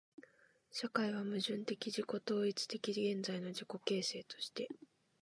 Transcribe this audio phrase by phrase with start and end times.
[0.71, 4.67] 社会は矛盾的自己同一的現在の自己形成として、